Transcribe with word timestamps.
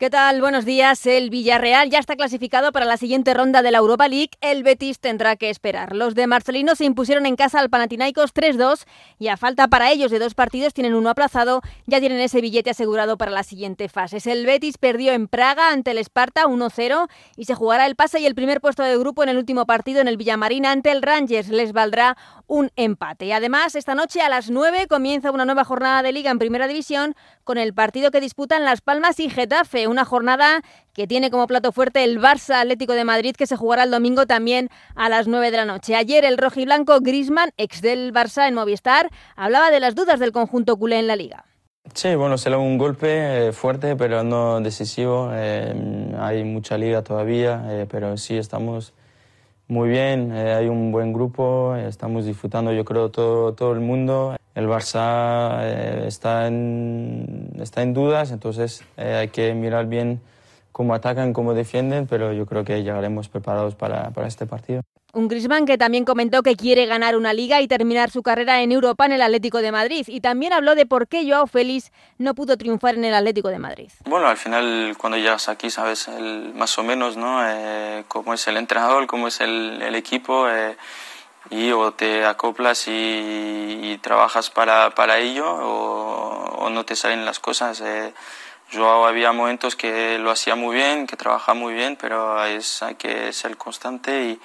¿Qué 0.00 0.08
tal? 0.08 0.40
Buenos 0.40 0.64
días. 0.64 1.04
El 1.04 1.28
Villarreal 1.28 1.90
ya 1.90 1.98
está 1.98 2.16
clasificado 2.16 2.72
para 2.72 2.86
la 2.86 2.96
siguiente 2.96 3.34
ronda 3.34 3.60
de 3.60 3.70
la 3.70 3.76
Europa 3.76 4.08
League. 4.08 4.30
El 4.40 4.62
Betis 4.62 4.98
tendrá 4.98 5.36
que 5.36 5.50
esperar. 5.50 5.94
Los 5.94 6.14
de 6.14 6.26
Marcelino 6.26 6.74
se 6.74 6.86
impusieron 6.86 7.26
en 7.26 7.36
casa 7.36 7.60
al 7.60 7.68
Panathinaikos 7.68 8.32
3-2 8.32 8.86
y 9.18 9.28
a 9.28 9.36
falta 9.36 9.68
para 9.68 9.92
ellos 9.92 10.10
de 10.10 10.18
dos 10.18 10.32
partidos 10.32 10.72
tienen 10.72 10.94
uno 10.94 11.10
aplazado. 11.10 11.60
Ya 11.84 12.00
tienen 12.00 12.18
ese 12.18 12.40
billete 12.40 12.70
asegurado 12.70 13.18
para 13.18 13.30
la 13.30 13.42
siguiente 13.42 13.90
fase. 13.90 14.16
El 14.32 14.46
Betis 14.46 14.78
perdió 14.78 15.12
en 15.12 15.28
Praga 15.28 15.70
ante 15.70 15.90
el 15.90 15.98
Sparta 15.98 16.46
1-0 16.46 17.06
y 17.36 17.44
se 17.44 17.54
jugará 17.54 17.84
el 17.84 17.94
pase 17.94 18.20
y 18.20 18.24
el 18.24 18.34
primer 18.34 18.62
puesto 18.62 18.82
de 18.82 18.96
grupo 18.96 19.22
en 19.22 19.28
el 19.28 19.36
último 19.36 19.66
partido 19.66 20.00
en 20.00 20.08
el 20.08 20.16
Villamarín 20.16 20.64
ante 20.64 20.92
el 20.92 21.02
Rangers. 21.02 21.50
Les 21.50 21.74
valdrá 21.74 22.16
un 22.46 22.70
empate. 22.76 23.34
Además, 23.34 23.74
esta 23.74 23.94
noche 23.94 24.22
a 24.22 24.30
las 24.30 24.48
9 24.48 24.86
comienza 24.88 25.30
una 25.30 25.44
nueva 25.44 25.64
jornada 25.64 26.02
de 26.02 26.12
liga 26.12 26.30
en 26.30 26.38
Primera 26.38 26.68
División 26.68 27.14
con 27.44 27.58
el 27.58 27.74
partido 27.74 28.10
que 28.10 28.22
disputan 28.22 28.64
Las 28.64 28.80
Palmas 28.80 29.20
y 29.20 29.28
Getafe 29.28 29.89
una 29.90 30.04
jornada 30.04 30.62
que 30.94 31.06
tiene 31.06 31.30
como 31.30 31.46
plato 31.46 31.72
fuerte 31.72 32.04
el 32.04 32.20
Barça 32.20 32.60
Atlético 32.60 32.94
de 32.94 33.04
Madrid, 33.04 33.34
que 33.36 33.46
se 33.46 33.56
jugará 33.56 33.84
el 33.84 33.90
domingo 33.90 34.26
también 34.26 34.68
a 34.94 35.08
las 35.08 35.28
9 35.28 35.50
de 35.50 35.56
la 35.56 35.64
noche. 35.64 35.96
Ayer 35.96 36.24
el 36.24 36.38
rojiblanco 36.38 37.00
Grisman, 37.00 37.50
ex 37.56 37.80
del 37.82 38.12
Barça 38.12 38.48
en 38.48 38.54
Movistar, 38.54 39.10
hablaba 39.36 39.70
de 39.70 39.80
las 39.80 39.94
dudas 39.94 40.18
del 40.20 40.32
conjunto 40.32 40.76
culé 40.76 40.98
en 40.98 41.06
la 41.06 41.16
liga. 41.16 41.44
Sí, 41.94 42.14
bueno, 42.14 42.38
será 42.38 42.58
un 42.58 42.78
golpe 42.78 43.48
eh, 43.48 43.52
fuerte, 43.52 43.96
pero 43.96 44.22
no 44.22 44.60
decisivo. 44.60 45.30
Eh, 45.32 46.14
hay 46.18 46.44
mucha 46.44 46.78
liga 46.78 47.02
todavía, 47.02 47.64
eh, 47.68 47.86
pero 47.90 48.16
sí 48.16 48.36
estamos 48.36 48.92
muy 49.66 49.88
bien. 49.88 50.32
hay 50.32 50.68
un 50.68 50.92
buen 50.92 51.12
grupo, 51.12 51.74
estamos 51.76 52.26
disfrutando, 52.26 52.72
yo 52.72 52.84
creo, 52.84 53.10
todo, 53.10 53.54
todo 53.54 53.72
el 53.72 53.80
mundo. 53.80 54.36
El 54.60 54.68
Barça 54.68 55.64
está 56.06 56.46
en 56.46 57.50
está 57.58 57.80
en 57.80 57.94
dudas, 57.94 58.30
entonces 58.30 58.84
eh, 58.98 59.14
hay 59.20 59.28
que 59.28 59.54
mirar 59.54 59.86
bien 59.86 60.20
cómo 60.70 60.94
atacan, 60.94 61.32
cómo 61.32 61.54
defienden, 61.54 62.06
pero 62.06 62.34
yo 62.34 62.44
creo 62.44 62.62
que 62.62 62.82
llegaremos 62.82 63.30
preparados 63.30 63.74
para, 63.74 64.10
para 64.10 64.28
este 64.28 64.44
partido. 64.44 64.82
Un 65.14 65.28
Griezmann 65.28 65.64
que 65.64 65.78
también 65.78 66.04
comentó 66.04 66.42
que 66.42 66.56
quiere 66.56 66.84
ganar 66.84 67.16
una 67.16 67.32
liga 67.32 67.62
y 67.62 67.68
terminar 67.68 68.10
su 68.10 68.22
carrera 68.22 68.62
en 68.62 68.70
Europa 68.70 69.06
en 69.06 69.12
el 69.12 69.22
Atlético 69.22 69.62
de 69.62 69.72
Madrid. 69.72 70.04
Y 70.06 70.20
también 70.20 70.52
habló 70.52 70.74
de 70.74 70.84
por 70.84 71.08
qué 71.08 71.28
Joao 71.28 71.46
Félix 71.46 71.90
no 72.18 72.34
pudo 72.34 72.58
triunfar 72.58 72.94
en 72.96 73.06
el 73.06 73.14
Atlético 73.14 73.48
de 73.48 73.58
Madrid. 73.58 73.90
Bueno, 74.04 74.28
al 74.28 74.36
final 74.36 74.94
cuando 74.98 75.16
llegas 75.16 75.48
aquí 75.48 75.70
sabes 75.70 76.08
más 76.54 76.78
o 76.78 76.84
menos 76.84 77.16
¿no? 77.16 77.40
Eh, 77.44 78.04
cómo 78.08 78.34
es 78.34 78.46
el 78.46 78.58
entrenador, 78.58 79.06
cómo 79.06 79.26
es 79.26 79.40
el, 79.40 79.80
el 79.82 79.94
equipo. 79.94 80.48
Eh, 80.48 80.76
y 81.48 81.72
o 81.72 81.92
te 81.92 82.26
acoplas 82.26 82.84
y, 82.86 83.98
trabajas 84.02 84.50
para, 84.50 84.94
para 84.94 85.18
ello 85.18 85.46
o, 85.46 86.70
no 86.70 86.84
te 86.84 86.94
salen 86.94 87.24
las 87.24 87.40
cosas. 87.40 87.80
Eh, 87.80 88.14
yo 88.70 89.04
había 89.06 89.32
momentos 89.32 89.74
que 89.74 90.18
lo 90.18 90.30
hacía 90.30 90.54
muy 90.54 90.76
bien, 90.76 91.06
que 91.06 91.16
trabajaba 91.16 91.58
muy 91.58 91.74
bien, 91.74 91.96
pero 92.00 92.44
es, 92.44 92.82
hay 92.82 92.94
que 92.94 93.32
ser 93.32 93.56
constante 93.56 94.24
y 94.24 94.40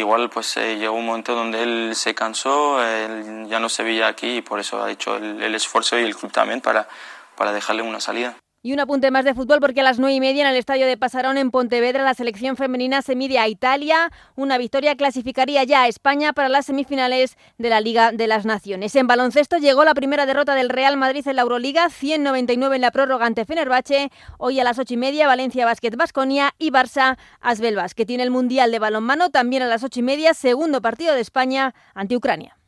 igual 0.00 0.30
pues 0.30 0.56
eh, 0.56 0.76
llegó 0.76 0.94
un 0.94 1.06
momento 1.06 1.34
donde 1.34 1.62
él 1.62 1.92
se 1.94 2.14
cansó, 2.14 2.82
él 2.82 3.46
ya 3.48 3.60
no 3.60 3.68
se 3.68 3.82
veía 3.82 4.06
aquí 4.08 4.36
y 4.38 4.42
por 4.42 4.60
eso 4.60 4.82
ha 4.82 4.90
hecho 4.90 5.16
el, 5.16 5.42
el 5.42 5.54
esfuerzo 5.54 5.98
y 5.98 6.04
el 6.04 6.16
club 6.16 6.32
también 6.32 6.60
para, 6.62 6.88
para 7.36 7.52
dejarle 7.52 7.82
una 7.82 8.00
salida. 8.00 8.36
Y 8.62 8.74
un 8.74 8.80
apunte 8.80 9.10
más 9.10 9.24
de 9.24 9.32
fútbol 9.32 9.58
porque 9.58 9.80
a 9.80 9.82
las 9.82 9.98
nueve 9.98 10.16
y 10.16 10.20
media 10.20 10.42
en 10.42 10.50
el 10.50 10.56
estadio 10.56 10.86
de 10.86 10.98
Pasarón 10.98 11.38
en 11.38 11.50
Pontevedra 11.50 12.04
la 12.04 12.12
selección 12.12 12.58
femenina 12.58 13.00
se 13.00 13.16
mide 13.16 13.38
a 13.38 13.48
Italia. 13.48 14.12
Una 14.36 14.58
victoria 14.58 14.96
clasificaría 14.96 15.64
ya 15.64 15.84
a 15.84 15.88
España 15.88 16.34
para 16.34 16.50
las 16.50 16.66
semifinales 16.66 17.38
de 17.56 17.70
la 17.70 17.80
Liga 17.80 18.12
de 18.12 18.26
las 18.26 18.44
Naciones. 18.44 18.94
En 18.96 19.06
baloncesto 19.06 19.56
llegó 19.56 19.82
la 19.86 19.94
primera 19.94 20.26
derrota 20.26 20.54
del 20.54 20.68
Real 20.68 20.98
Madrid 20.98 21.26
en 21.26 21.36
la 21.36 21.42
Euroliga, 21.42 21.88
199 21.88 22.76
en 22.76 22.82
la 22.82 22.90
prórroga 22.90 23.24
ante 23.24 23.46
Fenerbahce. 23.46 24.10
Hoy 24.36 24.60
a 24.60 24.64
las 24.64 24.78
ocho 24.78 24.92
y 24.92 24.98
media 24.98 25.26
Valencia 25.26 25.64
Basket 25.64 25.96
Basconia 25.96 26.52
y 26.58 26.70
Barça 26.70 27.16
Asbelvas, 27.40 27.94
que 27.94 28.04
tiene 28.04 28.24
el 28.24 28.30
Mundial 28.30 28.72
de 28.72 28.78
Balonmano 28.78 29.30
también 29.30 29.62
a 29.62 29.68
las 29.68 29.84
ocho 29.84 30.00
y 30.00 30.02
media, 30.02 30.34
segundo 30.34 30.82
partido 30.82 31.14
de 31.14 31.22
España 31.22 31.74
ante 31.94 32.14
Ucrania. 32.14 32.59